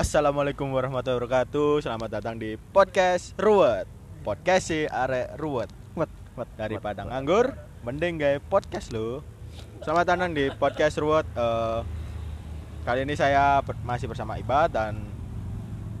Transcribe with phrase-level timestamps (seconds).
[0.00, 1.84] Assalamualaikum warahmatullahi wabarakatuh.
[1.84, 3.84] Selamat datang di podcast Ruwet.
[4.24, 5.68] Podcast si arek Ruwet.
[5.92, 6.08] Wet.
[6.40, 7.52] Wet daripada nganggur,
[7.84, 9.20] mending gawe podcast lo.
[9.84, 11.28] Selamat datang di podcast Ruwet.
[11.36, 11.78] Eh,
[12.88, 15.04] kali ini saya ber- masih bersama Iba dan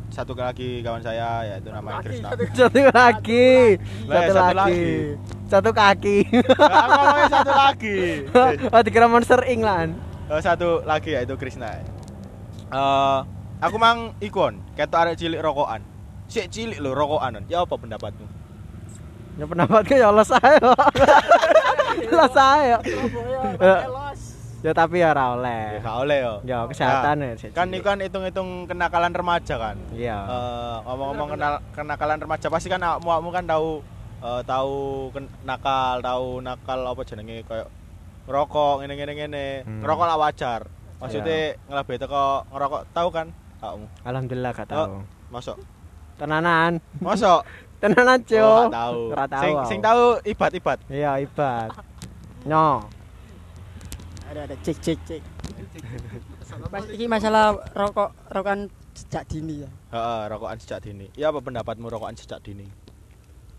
[0.08, 2.32] satu lagi kawan saya yaitu namanya Krisna.
[2.56, 3.76] Satu lagi.
[4.08, 4.88] Lah, Satu satu lagi.
[5.44, 6.18] Satu kaki.
[6.56, 7.98] Nah, satu lagi.
[8.72, 9.92] Oh, dikira monster ing lan.
[10.32, 11.84] Eh, satu lagi yaitu Krisna.
[12.72, 13.20] Eh,
[13.60, 15.84] aku mang ikon, ketok arek cilik rokokan.
[16.26, 17.44] Sik cilik lho rokokan.
[17.46, 18.26] Ya apa pendapatmu?
[19.38, 20.60] Ya pendapatku ya Allah saya.
[22.10, 22.76] Lah saya.
[24.60, 25.64] Ya tapi ya ora Ya oleh.
[25.80, 26.34] gak oleh yo.
[26.44, 27.40] Ya kesehatan Nah, ya.
[27.40, 29.76] sik Kan itu kan hitung-hitung kenakalan remaja kan.
[29.96, 30.16] Iya.
[30.20, 33.80] Eh, ngomong-ngomong kenal kenakalan remaja pasti kan awakmu awakmu kan tahu
[34.20, 34.76] eh, tahu
[35.48, 37.72] nakal, tahu nakal apa jenenge kayak
[38.28, 39.46] ngerokok ngene-ngene ngene.
[39.64, 39.80] Hmm.
[39.80, 40.60] Ngerokok lah wajar.
[41.00, 43.26] Maksudnya ngelebih teko ngerokok tahu kan
[44.02, 44.72] Alhamdulillah gak Oh.
[44.72, 44.94] tahu.
[45.30, 45.56] Masuk.
[46.16, 46.72] Tenanan.
[46.98, 47.40] Masuk.
[47.80, 48.64] Tenanan, Oh, Cuk.
[48.66, 49.00] gak tahu.
[49.10, 49.40] Ora tahu.
[49.42, 49.68] Sing aku.
[49.68, 50.78] sing tahu ibat-ibat.
[50.86, 51.70] Iya, ibat.
[52.42, 52.84] Nyo.
[54.30, 55.22] ada ada cek cek cek
[56.70, 61.10] Mas, ini masalah rokok rokokan sejak dini ya Heeh, rokokan sejak dini.
[61.12, 62.62] Iya apa pendapatmu rokokan sejak dini?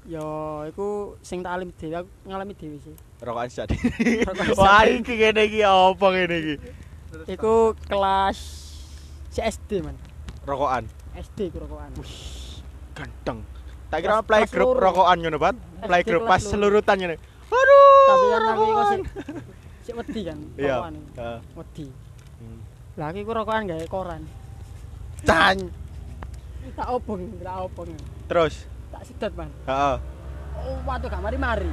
[0.01, 0.23] yo
[0.65, 4.23] iku sing tak alami dhewe aku ngalami dhewe sih Rokokan sejak dini.
[4.55, 6.55] Wah, iki ngene iki apa ngene iki?
[7.27, 7.53] iku
[7.83, 8.39] kelas
[9.31, 9.95] si SD man
[10.41, 10.83] Rokokan.
[11.13, 11.91] SD iku rokokan
[12.91, 13.39] Ganteng.
[13.87, 15.55] Tak kira playgroup rokokan ngono, Pat.
[15.81, 17.15] Playgroup pas selurutan ngene.
[17.47, 18.03] Aduh.
[18.03, 19.01] tapi kan aku iku sik
[19.81, 20.75] sik wedi kan Iya.
[20.77, 20.93] rokokan.
[21.13, 21.39] Heeh.
[21.53, 21.87] wedi
[22.37, 22.59] Hmm.
[22.95, 24.21] lah aku rokokan gawe koran
[25.21, 25.57] Can.
[26.73, 27.91] tak obong tak obong
[28.25, 28.65] Terus.
[28.89, 29.95] tak sedot man Heeh.
[30.57, 31.69] oh waduh gak mari-mari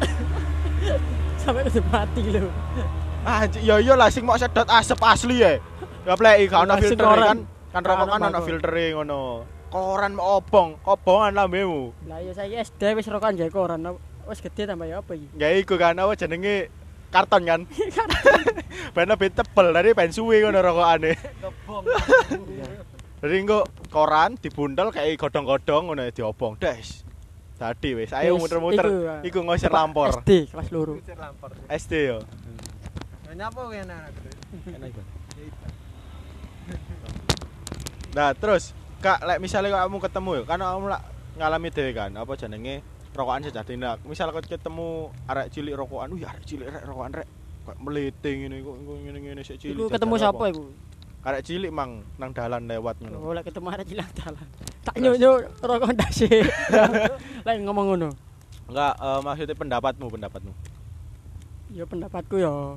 [1.40, 2.48] sampai ke mati lho
[3.20, 5.60] Ah, j- ya iya lah sing mau sedot asap asli ya.
[6.06, 7.38] Ya pleki gak ono Lah, sing filter kan.
[7.70, 8.46] Kan rokok kan ono bakul.
[8.48, 9.20] filtere ngono.
[9.70, 11.94] Koran obong, obongan lambemu.
[12.10, 13.86] lah ya saya SD wis rokokan gawe koran
[14.26, 16.74] wis gede tambah ya apa iki Ya iku kan apa jenenge
[17.14, 17.60] karton kan.
[18.98, 21.14] ben lebih tebel dari ben suwe ngono rokokane.
[23.22, 23.62] Jadi engko
[23.94, 26.58] koran dibuntel kayak godong-godong ngono diobong.
[26.58, 27.06] Des.
[27.60, 28.88] Tadi wis, ayo muter-muter.
[28.88, 29.20] iku.
[29.20, 30.24] Iku ngosir lampor.
[30.24, 30.96] SD kelas loro
[31.68, 32.18] SD yo.
[33.30, 34.10] Nyapa kene anak
[38.10, 41.02] Nah, terus Kak, lek misalnya kamu ketemu ya, kan kamu lak
[41.40, 42.84] ngalami dhewe kan, apa jenenge
[43.16, 43.72] rokokan sejati.
[43.80, 47.28] Nah, misal kau ketemu arek cilik rokokan, wih arek cilik rek rokokan rek.
[47.64, 49.76] Kok meliting ngene kok ngene-ngene sik cilik.
[49.76, 50.52] Iku ketemu jajan siapa apa.
[50.52, 50.64] iku?
[51.20, 53.16] Arek cilik mang nang dalan lewat ngono.
[53.24, 54.46] Oh, lek ketemu arek cilik dalan.
[54.84, 56.28] Tak nyuk-nyuk rokok ndak sih.
[57.48, 58.08] Lek ngomong ngono.
[58.68, 60.52] Enggak, eh, maksudnya pendapatmu, pendapatmu.
[61.72, 62.76] Ya pendapatku ya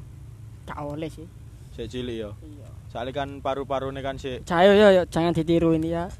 [0.67, 1.27] gak oleh sih.
[1.75, 2.31] Sik cilik ya.
[2.39, 2.69] Iya.
[2.93, 6.13] Soalnya kan paru-parune kan sik Cayo ya, jangan ditiru ini ya.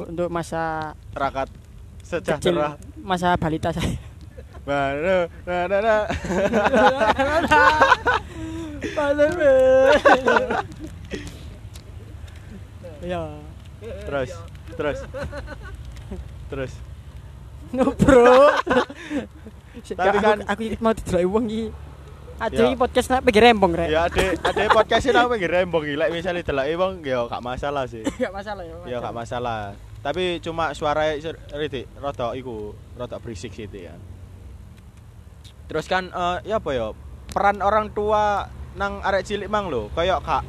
[0.00, 1.52] Untuk masa rakat
[2.00, 2.80] kecil, sejahtera.
[3.04, 4.00] masa balita saya.
[4.64, 4.92] Nah,
[5.44, 6.02] nah, nah, nah.
[13.04, 13.22] Ya.
[14.08, 14.30] Terus,
[14.74, 14.98] terus.
[16.48, 16.72] Terus.
[17.70, 18.56] No bro.
[19.84, 21.64] Tapi kan- aku, aku mau didelok wong iki.
[22.38, 22.78] Ada Ya.
[22.78, 23.90] podcast nek pikir rembong rek.
[23.90, 25.98] Ya ade ade podcastin aku pengen rembong iki.
[25.98, 28.06] Lek misale deloke wong ya gak masalah sih.
[28.22, 28.78] Gak masalah ya.
[28.86, 29.74] Ya gak masalah.
[29.98, 31.18] Tapi cuma suara
[31.50, 33.98] Ridik rada iku rada berisik sih ya.
[35.66, 36.94] Terus kan eh, ya apa ya?
[37.28, 38.46] Peran orang tua
[38.78, 40.46] nang arek cilik mang lho, kayak gak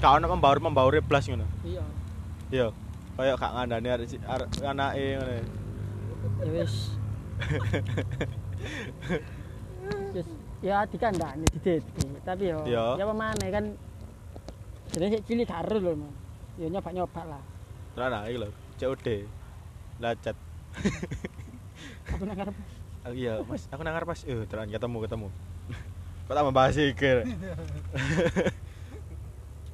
[0.00, 1.44] gak ono membaur-membaure blas ngono.
[1.62, 1.84] Iya.
[2.48, 2.68] Iya.
[3.12, 4.08] Kayak gak ngandani arek
[4.64, 5.32] anake ngono.
[5.36, 5.44] ya
[6.48, 6.96] Wis,
[10.66, 12.98] ya dikandani dideti tapi yo Ya.
[12.98, 13.64] ya pemane kan
[14.90, 16.14] jadi sik cilik ero lho Mas.
[16.58, 17.42] ya nyoba nyoba lah
[17.96, 19.06] Terus nah iki lho, COD.
[19.96, 20.36] Lacet.
[22.12, 22.52] aku nang ngarep
[23.00, 24.20] Ah, iya, Mas, aku nang ngarep Mas.
[24.28, 25.28] Eh, terus ketemu ketemu.
[26.28, 27.00] Kok tambah bahas iki.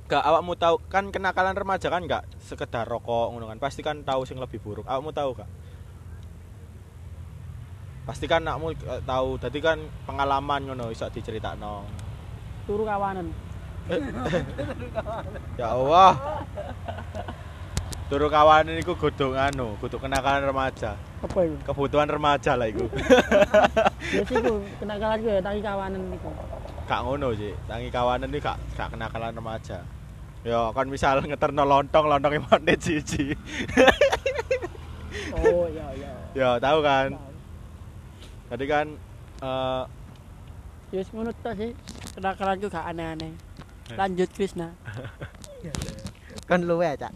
[0.07, 3.59] Gak awakmu tahu kan kenakalan remaja kan gak sekedar rokok ngono kan.
[3.59, 4.87] Pasti kan tahu sing lebih buruk.
[4.87, 5.51] Awakmu tahu gak?
[8.03, 9.39] Pasti kan eh, tahu.
[9.39, 11.87] Dadi kan pengalaman ngono iso diceritakno.
[12.63, 13.27] turu kawanan
[15.61, 16.15] Ya Allah.
[18.07, 20.95] Turu kawanan iku kudu anu, kudu kenakalan remaja.
[21.23, 22.87] apa itu Kebutuhan remaja lah iku.
[24.15, 26.31] ya sih ku kenakalan gue tangi kawanan iku
[26.91, 29.79] gak ngono sih tangi kawanan ini gak gak kenakalan remaja
[30.43, 33.33] ya kan misal ngeterno lontong lontongnya menit siji
[35.39, 37.15] oh iya iya ya tahu kan
[38.53, 38.87] tadi kan
[39.41, 39.85] eh
[40.93, 41.73] ya wis ngono tok sih
[42.13, 43.33] kenakalan gue gak aneh-aneh
[43.97, 44.77] lanjut Krisna
[46.49, 47.13] Kan luwe, Cak.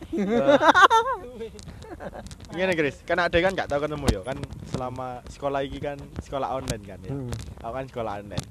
[2.53, 4.39] Ngene Chris, kan ada kan gak tau ketemu ya kan
[4.71, 7.13] selama sekolah iki kan sekolah online kan ya.
[7.13, 7.33] Hmm.
[7.65, 8.47] Aku kan sekolah online.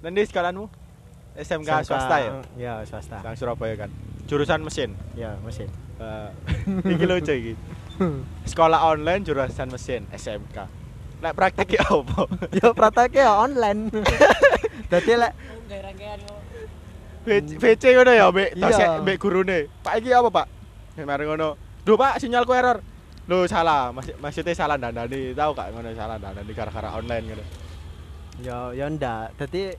[0.00, 0.64] Nanti sekolahmu
[1.36, 2.30] SMK, swasta ya?
[2.56, 3.22] Ya, swasta.
[3.22, 3.90] Nang Surabaya kan.
[4.26, 4.94] Jurusan mesin.
[5.14, 5.68] Ya, mesin.
[6.00, 6.28] Eh,
[6.96, 7.54] iki lucu iki.
[8.50, 10.79] Sekolah online jurusan mesin SMK.
[11.20, 12.20] Lek praktek ya apa?
[12.58, 13.92] Yo prakteknya ya online.
[14.92, 15.32] Dadi lek
[15.70, 16.40] Oh.
[17.22, 18.98] VC VC ngono ya mbek Iya.
[19.04, 19.68] mbek gurune.
[19.84, 20.46] Pak iki apa, Pak?
[21.04, 21.54] Mari ngono.
[21.84, 22.80] Duh, Pak, sinyalku error.
[23.28, 23.92] Loh, salah.
[23.94, 25.30] Maksud maksudnya salah dandani.
[25.36, 27.44] Tahu gak ngono salah dandani gara-gara online ngono.
[28.40, 29.36] ya ya ndak.
[29.36, 29.70] Dadi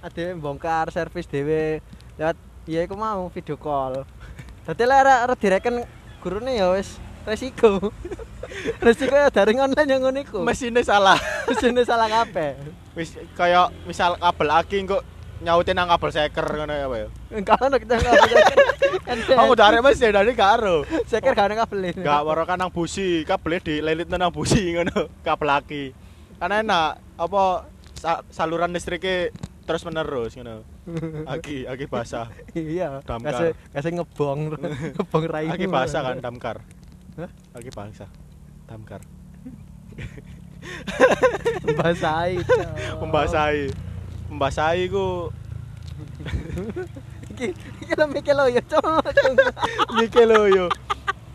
[0.00, 1.82] ade bongkar servis dhewe
[2.16, 4.06] lewat ya iku mau video call.
[4.66, 5.82] Dadi lek direken
[6.22, 6.96] gurune ya wis
[7.26, 7.92] resiko.
[8.86, 10.38] resiko ya daring online yang ngono iku.
[10.44, 11.18] Mesinnya salah.
[11.48, 12.54] Mesine salah kabeh.
[12.94, 15.02] Wis kayak misal kabel aki kok
[15.42, 17.08] nyautin nang kabel seker ngono ya, ya.
[17.34, 18.14] Enggak ono kita enggak.
[19.44, 20.86] Aku dari mesin dari karo.
[21.04, 22.00] Sekir gak ono kabel ini.
[22.00, 25.84] Gak waro kan nang busi, kabelnya dililit nang busi ngono, kabel aki.
[26.38, 27.68] Kan enak apa
[27.98, 29.34] sa- saluran listriknya
[29.64, 30.62] terus menerus ngono.
[31.24, 32.28] Aki, aki basah.
[32.52, 33.00] Iya.
[33.02, 33.32] Damkar.
[33.32, 34.40] Kasih kasih ngebong
[34.94, 35.48] ngebong rai.
[35.50, 36.60] Aki basah kan damkar.
[37.14, 37.30] Hah?
[37.54, 38.10] Aki basah.
[38.66, 39.00] Damkar.
[41.78, 42.40] Basahi.
[42.98, 43.70] Membasahi.
[44.32, 45.30] Membasahi ku
[47.34, 49.06] Iki lho mikir lo ya, Cok.
[50.02, 50.66] Iki lho yo.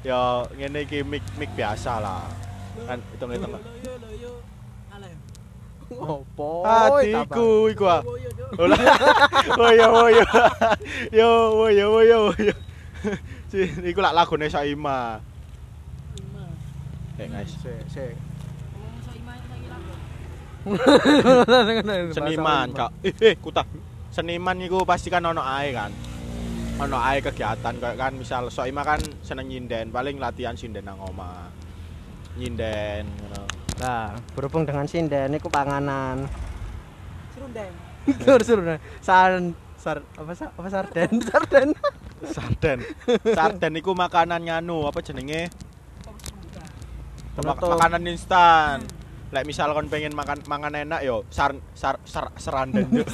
[0.04, 2.24] Ya ngene iki mic mic biasa lah.
[2.88, 3.60] Kan hitung-hitung.
[5.90, 6.64] Opo?
[6.64, 8.02] Hatiku iku ah.
[8.60, 10.28] Oh iya.
[11.20, 11.32] Yo
[11.66, 12.56] oh iya.
[13.52, 15.20] Si iku lak lagune Soima.
[17.28, 17.52] Guys.
[17.60, 18.16] Sik, sik.
[22.16, 22.92] Seniman, Kak.
[23.04, 23.68] Eh, eh, kutah.
[24.08, 25.92] Seniman iku pasti kan ono ae kan.
[26.80, 31.52] Ono ae kegiatan kayak kan misal Soima kan seneng nyinden, paling latihan sinden nang omah.
[32.40, 33.44] Nyinden ngono.
[33.84, 36.24] Nah, berhubung dengan sinden iku panganan.
[37.36, 37.74] Serundeng.
[38.24, 38.60] Sur sur.
[39.04, 41.12] San sar apa sa, apa sarden?
[41.28, 41.70] Sarden.
[42.24, 42.80] Sarden.
[43.32, 45.48] Sarden iku makanan nganu, apa jenenge?
[47.46, 48.78] Mak- makanan instan.
[49.30, 53.06] Lek misal kon pengen makan mangan enak yo sar sar, sar seranden yo.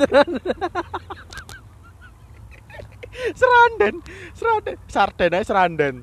[3.36, 3.96] seranden,
[4.32, 5.96] seranden, sarden ae seranden.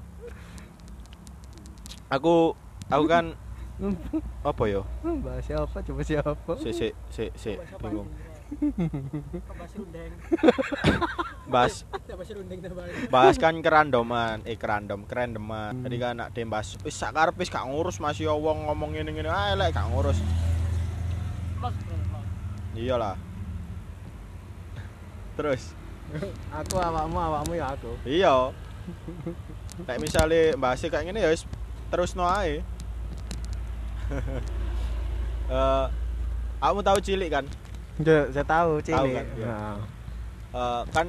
[2.12, 2.52] Aku
[2.92, 3.32] aku kan
[4.50, 4.84] apa yo?
[5.24, 5.80] Bahas siapa?
[5.80, 6.52] Coba siapa?
[6.60, 8.08] Si si si si bingung.
[11.52, 13.12] Bahas tambah.
[13.12, 15.84] bahas kan kerandoman, eh kerandom, kerandoman.
[15.84, 19.28] Tadi kan nak dembas, wis sak karep wis gak ngurus masih ya wong ngomong ngene-ngene
[19.28, 20.16] ae lek gak ngurus.
[22.72, 23.16] Iyalah.
[25.36, 25.76] Terus
[26.52, 27.96] Aku awakmu, awakmu ya aku.
[28.04, 28.52] Iya.
[29.88, 31.48] Kayak misalnya bahasnya kayak gini ya wis
[31.88, 32.60] terus no ae.
[35.52, 35.86] Eh,
[36.64, 37.44] kamu tahu cilik kan?
[38.02, 39.14] Ya, saya tahu cilik.
[39.14, 39.46] kan, iya.
[39.46, 39.78] Nah.
[40.52, 41.06] Eh, kan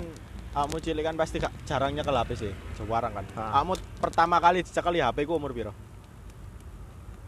[0.54, 3.26] kamu cilik kan pasti gak jarang nyekel HP sih, sewarang kan.
[3.34, 3.62] Ah.
[3.62, 5.74] Kamu pertama kali dicekel HP ku umur piro?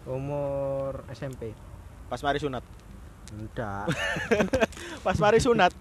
[0.06, 1.58] Umur SMP.
[2.06, 2.62] Pas mari sunat.
[3.34, 3.90] Enggak.
[5.06, 5.74] Pas mari sunat.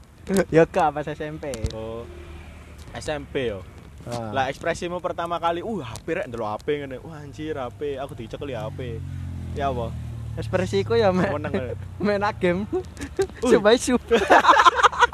[0.48, 1.52] ya gak pas SMP.
[1.76, 2.08] Oh.
[2.96, 3.60] SMP yo.
[4.08, 4.32] Ah.
[4.32, 6.96] Lah ekspresimu pertama kali, uh HP rek ndelok HP ngene.
[7.04, 9.04] Wah anjir HP, aku dicekel HP.
[9.52, 9.92] Ya apa?
[10.34, 11.30] Ekspresiku ya main
[12.02, 12.66] main game.
[13.42, 13.54] Uy.
[13.54, 14.02] Coba sub.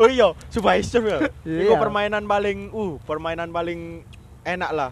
[0.00, 1.28] Oh iya, Subhaisur ya.
[1.44, 1.76] Iku Iya.
[1.76, 4.00] permainan paling uh, permainan paling
[4.48, 4.90] enak lah.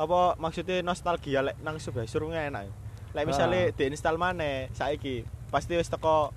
[0.00, 2.64] Apa maksudnya nostalgia lek nang Subhaisur nggak enak.
[3.12, 3.74] Lek misalnya Ah.
[3.76, 5.20] diinstal maneh saiki
[5.52, 6.32] pasti wis teko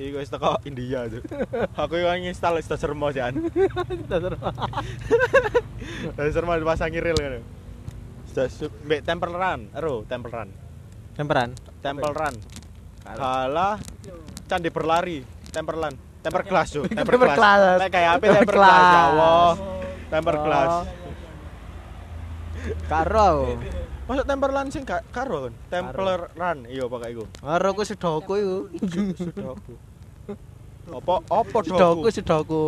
[0.00, 1.20] iku wis teko India tuh.
[1.84, 3.36] Aku yang nginstal wis sermo jan.
[6.16, 7.40] Wis sermo dipasang ril ngono.
[8.28, 8.48] Sudah
[8.84, 10.48] mbek Temple Run, ero Temple Run.
[11.18, 11.50] Temperan.
[11.82, 12.34] Temple Run.
[13.02, 13.18] Kalah.
[13.18, 13.74] Halah
[14.46, 15.18] candi berlari,
[15.50, 15.94] Temple Run.
[16.18, 17.38] Temper Glass tuh, Temper Temper Glass.
[17.38, 17.78] Glass.
[17.78, 19.02] Lek kayak apa Temper Temper Glass ya Glass.
[19.04, 19.50] Allah.
[20.08, 20.72] Temper Glass.
[22.58, 22.74] Oh.
[22.90, 23.54] Karo.
[24.04, 25.54] Masuk Temper Run sing gak karo kan?
[25.68, 27.24] Temper Run, iya pakai iku.
[27.38, 28.58] Karo ku sedoku iku.
[29.14, 29.72] Sudoku.
[30.90, 32.08] Apa apa Sedoku doku?
[32.10, 32.64] sedoku.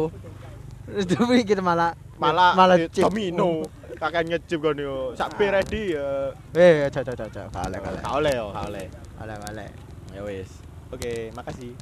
[0.86, 3.66] Tapi kita malah Malah malah domino.
[4.00, 5.12] Kakek nyecip kan yo.
[5.12, 6.32] Sak pi ready ya.
[6.56, 7.46] Eh, cok cok cok cok.
[7.52, 7.98] Kale kale.
[8.08, 8.88] Oleh yo, oleh.
[9.20, 9.66] Kale kale.
[10.16, 10.48] Ya wis.
[10.88, 11.76] Oke, makasih.